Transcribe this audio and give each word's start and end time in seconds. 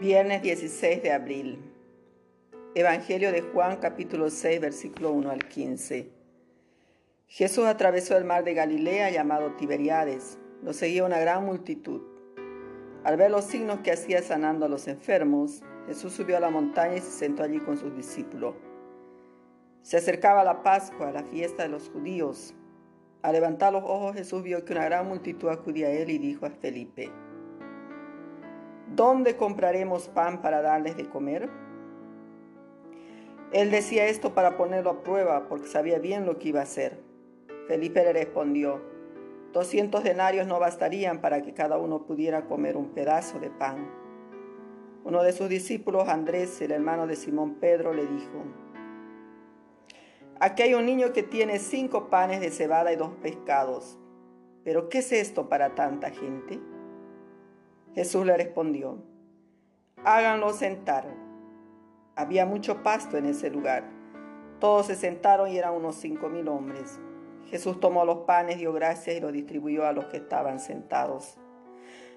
Viernes 0.00 0.42
16 0.42 1.02
de 1.04 1.12
abril. 1.12 1.58
Evangelio 2.74 3.30
de 3.30 3.42
Juan 3.42 3.76
capítulo 3.76 4.28
6 4.28 4.60
versículo 4.60 5.12
1 5.12 5.30
al 5.30 5.46
15. 5.48 6.10
Jesús 7.28 7.64
atravesó 7.64 8.16
el 8.16 8.24
mar 8.24 8.42
de 8.42 8.54
Galilea 8.54 9.10
llamado 9.10 9.52
Tiberiades. 9.52 10.36
Lo 10.62 10.72
seguía 10.72 11.04
una 11.04 11.20
gran 11.20 11.44
multitud. 11.44 12.02
Al 13.04 13.16
ver 13.16 13.30
los 13.30 13.44
signos 13.44 13.80
que 13.80 13.92
hacía 13.92 14.20
sanando 14.20 14.66
a 14.66 14.68
los 14.68 14.88
enfermos, 14.88 15.62
Jesús 15.86 16.12
subió 16.12 16.38
a 16.38 16.40
la 16.40 16.50
montaña 16.50 16.96
y 16.96 17.00
se 17.00 17.12
sentó 17.12 17.44
allí 17.44 17.60
con 17.60 17.78
sus 17.78 17.94
discípulos. 17.94 18.56
Se 19.82 19.96
acercaba 19.96 20.42
la 20.42 20.64
Pascua, 20.64 21.12
la 21.12 21.22
fiesta 21.22 21.62
de 21.62 21.68
los 21.68 21.88
judíos. 21.88 22.52
Al 23.22 23.34
levantar 23.34 23.72
los 23.72 23.84
ojos 23.84 24.16
Jesús 24.16 24.42
vio 24.42 24.64
que 24.64 24.72
una 24.72 24.84
gran 24.86 25.06
multitud 25.06 25.48
acudía 25.48 25.86
a 25.86 25.92
él 25.92 26.10
y 26.10 26.18
dijo 26.18 26.46
a 26.46 26.50
Felipe, 26.50 27.12
¿Dónde 28.94 29.36
compraremos 29.36 30.06
pan 30.08 30.40
para 30.40 30.62
darles 30.62 30.96
de 30.96 31.08
comer? 31.08 31.50
Él 33.52 33.72
decía 33.72 34.06
esto 34.06 34.34
para 34.34 34.56
ponerlo 34.56 34.90
a 34.90 35.02
prueba, 35.02 35.48
porque 35.48 35.66
sabía 35.66 35.98
bien 35.98 36.26
lo 36.26 36.38
que 36.38 36.50
iba 36.50 36.60
a 36.60 36.64
hacer. 36.64 37.00
Felipe 37.66 38.04
le 38.04 38.12
respondió, 38.12 38.82
doscientos 39.52 40.04
denarios 40.04 40.46
no 40.46 40.60
bastarían 40.60 41.20
para 41.20 41.42
que 41.42 41.54
cada 41.54 41.76
uno 41.76 42.06
pudiera 42.06 42.44
comer 42.46 42.76
un 42.76 42.90
pedazo 42.90 43.40
de 43.40 43.50
pan. 43.50 43.90
Uno 45.02 45.24
de 45.24 45.32
sus 45.32 45.48
discípulos, 45.48 46.08
Andrés, 46.08 46.60
el 46.60 46.70
hermano 46.70 47.08
de 47.08 47.16
Simón 47.16 47.54
Pedro, 47.54 47.92
le 47.94 48.06
dijo, 48.06 48.44
Aquí 50.38 50.62
hay 50.62 50.74
un 50.74 50.86
niño 50.86 51.12
que 51.12 51.24
tiene 51.24 51.58
cinco 51.58 52.10
panes 52.10 52.40
de 52.40 52.50
cebada 52.50 52.92
y 52.92 52.96
dos 52.96 53.10
pescados. 53.22 53.98
¿Pero 54.62 54.88
qué 54.88 54.98
es 54.98 55.10
esto 55.10 55.48
para 55.48 55.74
tanta 55.74 56.10
gente? 56.10 56.60
Jesús 57.94 58.26
le 58.26 58.36
respondió, 58.36 58.98
háganlo 60.04 60.52
sentar. 60.52 61.06
Había 62.16 62.44
mucho 62.44 62.82
pasto 62.82 63.16
en 63.16 63.26
ese 63.26 63.50
lugar. 63.50 63.88
Todos 64.58 64.86
se 64.86 64.96
sentaron 64.96 65.48
y 65.48 65.58
eran 65.58 65.74
unos 65.74 65.94
cinco 65.94 66.28
mil 66.28 66.48
hombres. 66.48 66.98
Jesús 67.46 67.78
tomó 67.78 68.04
los 68.04 68.18
panes, 68.18 68.58
dio 68.58 68.72
gracias 68.72 69.16
y 69.16 69.20
los 69.20 69.32
distribuyó 69.32 69.86
a 69.86 69.92
los 69.92 70.06
que 70.06 70.16
estaban 70.16 70.58
sentados. 70.58 71.38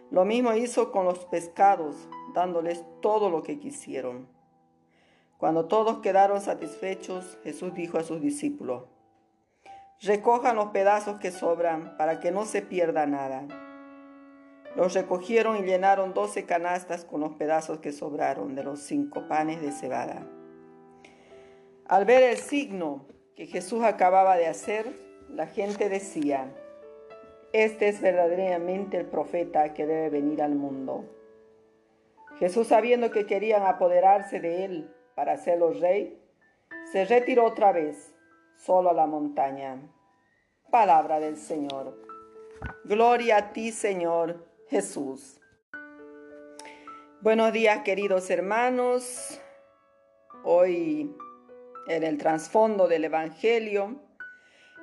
Lo 0.10 0.26
mismo 0.26 0.54
hizo 0.54 0.92
con 0.92 1.06
los 1.06 1.26
pescados, 1.26 2.10
dándoles 2.34 2.84
todo 3.02 3.30
lo 3.30 3.44
que 3.44 3.60
quisieron. 3.60 4.28
Cuando 5.38 5.66
todos 5.66 6.00
quedaron 6.00 6.42
satisfechos, 6.42 7.38
Jesús 7.44 7.76
dijo 7.76 8.00
a 8.00 8.04
sus 8.04 8.20
discípulos, 8.20 8.86
recojan 10.02 10.56
los 10.56 10.70
pedazos 10.70 11.20
que 11.20 11.30
sobran 11.30 11.96
para 11.98 12.20
que 12.20 12.32
no 12.32 12.46
se 12.46 12.64
pierda 12.64 13.06
nada. 13.06 13.67
Los 14.78 14.94
recogieron 14.94 15.58
y 15.58 15.64
llenaron 15.64 16.14
doce 16.14 16.46
canastas 16.46 17.04
con 17.04 17.22
los 17.22 17.34
pedazos 17.34 17.80
que 17.80 17.92
sobraron 17.92 18.54
de 18.54 18.64
los 18.64 18.80
cinco 18.80 19.28
panes 19.28 19.60
de 19.60 19.72
cebada. 19.72 20.22
Al 21.88 22.06
ver 22.06 22.22
el 22.22 22.38
signo 22.38 23.08
que 23.36 23.48
Jesús 23.48 23.84
acababa 23.84 24.38
de 24.38 24.46
hacer, 24.46 24.86
la 25.30 25.48
gente 25.48 25.90
decía, 25.90 26.54
este 27.54 27.88
es 27.88 28.02
verdaderamente 28.02 28.98
el 28.98 29.08
profeta 29.08 29.74
que 29.74 29.88
debe 29.88 30.12
venir 30.12 30.44
al 30.44 30.54
mundo. 30.54 31.06
Jesús, 32.38 32.68
sabiendo 32.68 33.10
que 33.10 33.26
querían 33.26 33.66
apoderarse 33.66 34.40
de 34.40 34.64
él 34.64 34.94
para 35.16 35.34
hacerlo 35.34 35.74
rey, 35.74 36.22
se 36.92 37.04
retiró 37.06 37.46
otra 37.46 37.72
vez, 37.72 38.14
solo 38.58 38.92
a 38.92 38.94
la 38.94 39.08
montaña. 39.08 39.82
Palabra 40.70 41.20
del 41.20 41.36
Señor. 41.36 41.98
Gloria 42.86 43.38
a 43.38 43.54
ti, 43.54 43.72
Señor 43.72 44.47
Jesús. 44.70 45.40
Buenos 47.22 47.54
días 47.54 47.84
queridos 47.84 48.30
hermanos. 48.30 49.40
Hoy 50.44 51.16
en 51.88 52.04
el 52.04 52.18
trasfondo 52.18 52.90
del 52.90 53.06
Evangelio 53.06 53.96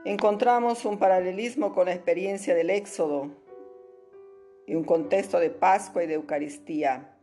encontramos 0.07 0.87
un 0.87 0.99
paralelismo 0.99 1.75
con 1.75 1.87
la 1.87 1.93
experiencia 1.93 2.55
del 2.55 2.71
Éxodo 2.71 3.31
y 4.67 4.75
un 4.75 4.85
contexto 4.85 5.39
de 5.39 5.51
Pascua 5.51 6.03
y 6.03 6.07
de 6.07 6.15
Eucaristía. 6.15 7.15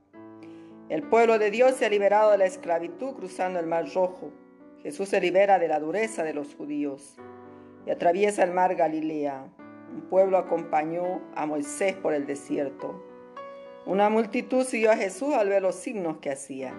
El 0.89 1.01
pueblo 1.01 1.39
de 1.39 1.49
Dios 1.49 1.73
se 1.73 1.87
ha 1.87 1.89
liberado 1.89 2.29
de 2.29 2.37
la 2.37 2.45
esclavitud 2.45 3.15
cruzando 3.15 3.59
el 3.59 3.65
Mar 3.65 3.91
Rojo. 3.91 4.31
Jesús 4.83 5.09
se 5.09 5.19
libera 5.19 5.57
de 5.57 5.67
la 5.67 5.79
dureza 5.79 6.23
de 6.23 6.35
los 6.35 6.53
judíos 6.53 7.15
y 7.87 7.89
atraviesa 7.89 8.43
el 8.43 8.51
mar 8.51 8.75
Galilea. 8.75 9.47
Un 9.93 10.01
pueblo 10.01 10.37
acompañó 10.37 11.21
a 11.35 11.45
Moisés 11.45 11.95
por 11.95 12.13
el 12.13 12.25
desierto. 12.25 13.03
Una 13.85 14.09
multitud 14.09 14.63
siguió 14.63 14.91
a 14.91 14.95
Jesús 14.95 15.33
al 15.33 15.49
ver 15.49 15.61
los 15.61 15.75
signos 15.75 16.17
que 16.17 16.31
hacía. 16.31 16.73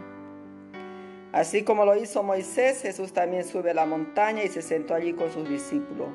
Así 1.32 1.62
como 1.62 1.84
lo 1.84 1.96
hizo 1.96 2.22
Moisés, 2.22 2.82
Jesús 2.82 3.12
también 3.12 3.44
sube 3.44 3.70
a 3.70 3.74
la 3.74 3.86
montaña 3.86 4.44
y 4.44 4.48
se 4.48 4.62
sentó 4.62 4.94
allí 4.94 5.12
con 5.12 5.30
sus 5.30 5.48
discípulos. 5.48 6.08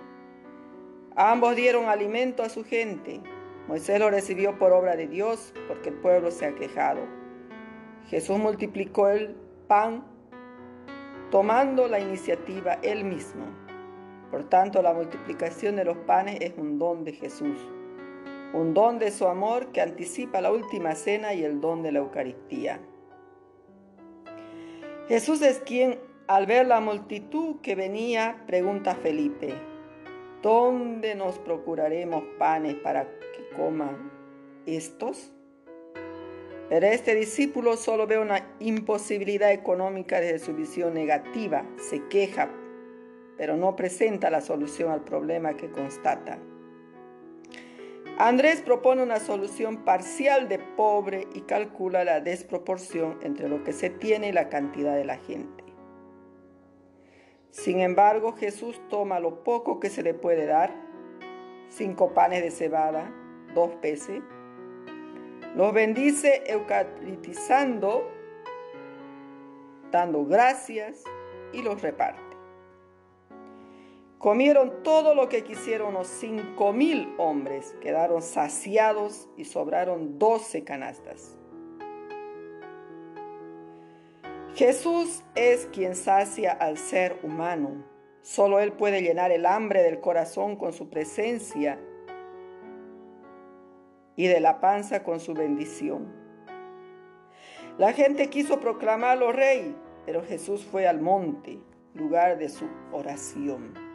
Ambos 1.16 1.56
dieron 1.56 1.85
alimento 1.85 2.44
a 2.44 2.50
su 2.50 2.63
gente. 2.63 3.22
Moisés 3.68 4.00
lo 4.00 4.09
recibió 4.09 4.58
por 4.58 4.72
obra 4.72 4.96
de 4.96 5.08
Dios 5.08 5.53
porque 5.68 5.90
el 5.90 5.96
pueblo 5.96 6.31
se 6.31 6.46
ha 6.46 6.56
quejado. 6.56 7.02
Jesús 8.08 8.38
multiplicó 8.38 9.09
el 9.09 9.35
pan 9.68 10.06
tomando 11.31 11.88
la 11.88 12.00
iniciativa 12.00 12.79
él 12.81 13.03
mismo. 13.03 13.66
Por 14.31 14.49
tanto, 14.49 14.81
la 14.81 14.93
multiplicación 14.93 15.75
de 15.77 15.85
los 15.85 15.97
panes 15.97 16.39
es 16.41 16.53
un 16.57 16.77
don 16.77 17.03
de 17.03 17.13
Jesús, 17.13 17.57
un 18.53 18.73
don 18.73 18.99
de 18.99 19.11
su 19.11 19.27
amor 19.27 19.71
que 19.71 19.81
anticipa 19.81 20.41
la 20.41 20.51
última 20.51 20.95
cena 20.95 21.33
y 21.33 21.43
el 21.43 21.61
don 21.61 21.81
de 21.81 21.91
la 21.93 21.99
Eucaristía. 21.99 22.79
Jesús 25.07 25.41
es 25.41 25.59
quien, 25.59 25.99
al 26.27 26.45
ver 26.45 26.67
la 26.67 26.81
multitud 26.81 27.61
que 27.61 27.75
venía, 27.75 28.43
pregunta 28.45 28.91
a 28.91 28.95
Felipe, 28.95 29.53
¿dónde 30.41 31.16
nos 31.16 31.39
procuraremos 31.39 32.23
panes 32.37 32.75
para 32.75 33.05
que 33.05 33.55
coman 33.55 34.11
estos? 34.66 35.31
Pero 36.69 36.85
este 36.85 37.16
discípulo 37.16 37.77
solo 37.77 38.07
ve 38.07 38.19
una 38.19 38.45
imposibilidad 38.59 39.53
económica 39.53 40.19
desde 40.19 40.39
su 40.39 40.53
visión 40.53 40.93
negativa, 40.93 41.63
se 41.77 42.05
queja 42.09 42.49
pero 43.37 43.55
no 43.55 43.75
presenta 43.75 44.29
la 44.29 44.41
solución 44.41 44.91
al 44.91 45.03
problema 45.03 45.55
que 45.55 45.69
constata. 45.69 46.39
Andrés 48.19 48.61
propone 48.61 49.03
una 49.03 49.19
solución 49.19 49.85
parcial 49.85 50.49
de 50.49 50.57
pobre 50.57 51.27
y 51.35 51.41
calcula 51.41 52.03
la 52.03 52.19
desproporción 52.19 53.19
entre 53.21 53.47
lo 53.47 53.63
que 53.63 53.73
se 53.73 53.91
tiene 53.91 54.29
y 54.29 54.31
la 54.31 54.49
cantidad 54.49 54.95
de 54.95 55.05
la 55.05 55.17
gente. 55.17 55.63
Sin 57.51 57.79
embargo, 57.79 58.33
Jesús 58.33 58.81
toma 58.89 59.19
lo 59.19 59.43
poco 59.43 59.79
que 59.79 59.89
se 59.89 60.01
le 60.01 60.15
puede 60.15 60.47
dar, 60.47 60.73
cinco 61.69 62.13
panes 62.13 62.41
de 62.41 62.49
cebada, 62.49 63.13
dos 63.53 63.75
peces, 63.75 64.23
los 65.55 65.73
bendice 65.73 66.43
eucaritizando, 66.47 68.11
dando 69.91 70.25
gracias 70.25 71.03
y 71.53 71.61
los 71.61 71.81
reparte. 71.81 72.26
Comieron 74.17 74.81
todo 74.81 75.13
lo 75.13 75.29
que 75.29 75.44
quisieron 75.44 75.94
los 75.94 76.07
cinco 76.07 76.73
mil 76.73 77.13
hombres, 77.19 77.75
quedaron 77.81 78.23
saciados 78.23 79.29
y 79.38 79.45
sobraron 79.45 80.17
doce 80.17 80.63
canastas. 80.63 81.38
Jesús 84.55 85.23
es 85.35 85.67
quien 85.67 85.95
sacia 85.95 86.51
al 86.51 86.79
ser 86.79 87.19
humano. 87.22 87.85
Solo 88.23 88.59
Él 88.59 88.73
puede 88.73 89.03
llenar 89.03 89.31
el 89.31 89.45
hambre 89.45 89.83
del 89.83 90.00
corazón 90.00 90.55
con 90.55 90.73
su 90.73 90.89
presencia 90.89 91.79
y 94.16 94.25
de 94.25 94.39
la 94.39 94.59
panza 94.59 95.03
con 95.03 95.19
su 95.19 95.35
bendición. 95.35 96.11
La 97.78 97.93
gente 97.93 98.31
quiso 98.31 98.59
proclamarlo 98.59 99.31
rey, 99.31 99.75
pero 100.08 100.23
Jesús 100.23 100.66
fue 100.66 100.87
al 100.87 101.02
monte, 101.02 101.59
lugar 101.93 102.40
de 102.40 102.49
su 102.49 102.67
oración. 102.91 103.86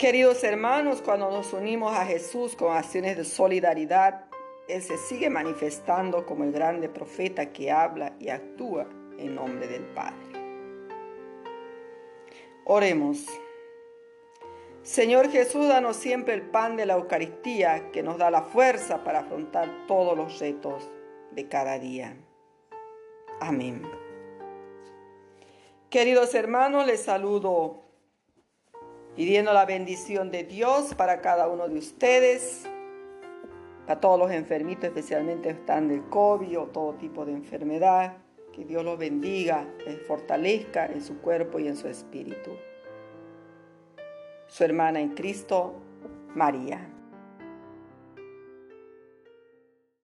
Queridos 0.00 0.42
hermanos, 0.44 1.02
cuando 1.02 1.30
nos 1.30 1.52
unimos 1.52 1.94
a 1.94 2.06
Jesús 2.06 2.56
con 2.56 2.74
acciones 2.74 3.18
de 3.18 3.24
solidaridad, 3.26 4.24
Él 4.66 4.80
se 4.80 4.96
sigue 4.96 5.28
manifestando 5.28 6.24
como 6.24 6.44
el 6.44 6.52
grande 6.52 6.88
profeta 6.88 7.52
que 7.52 7.70
habla 7.70 8.16
y 8.18 8.30
actúa 8.30 8.88
en 9.18 9.34
nombre 9.34 9.68
del 9.68 9.82
Padre. 9.88 10.16
Oremos. 12.64 13.26
Señor 14.82 15.28
Jesús, 15.28 15.68
danos 15.68 15.96
siempre 15.96 16.32
el 16.32 16.48
pan 16.48 16.78
de 16.78 16.86
la 16.86 16.94
Eucaristía 16.94 17.90
que 17.92 18.02
nos 18.02 18.16
da 18.16 18.30
la 18.30 18.40
fuerza 18.40 19.04
para 19.04 19.18
afrontar 19.18 19.68
todos 19.86 20.16
los 20.16 20.38
retos 20.38 20.90
de 21.32 21.46
cada 21.46 21.78
día. 21.78 22.16
Amén. 23.38 23.82
Queridos 25.90 26.34
hermanos, 26.34 26.86
les 26.86 27.02
saludo 27.02 27.89
pidiendo 29.20 29.52
la 29.52 29.66
bendición 29.66 30.30
de 30.30 30.44
Dios 30.44 30.94
para 30.94 31.20
cada 31.20 31.46
uno 31.46 31.68
de 31.68 31.76
ustedes, 31.76 32.64
para 33.86 34.00
todos 34.00 34.18
los 34.18 34.30
enfermitos, 34.30 34.84
especialmente 34.84 35.50
están 35.50 35.88
del 35.88 36.02
COVID 36.04 36.58
o 36.58 36.66
todo 36.68 36.94
tipo 36.94 37.26
de 37.26 37.32
enfermedad. 37.32 38.16
Que 38.54 38.64
Dios 38.64 38.82
los 38.82 38.98
bendiga, 38.98 39.66
les 39.84 40.00
fortalezca 40.06 40.86
en 40.86 41.02
su 41.02 41.20
cuerpo 41.20 41.58
y 41.58 41.68
en 41.68 41.76
su 41.76 41.86
espíritu. 41.86 42.52
Su 44.46 44.64
hermana 44.64 45.02
en 45.02 45.10
Cristo, 45.10 45.74
María. 46.34 46.89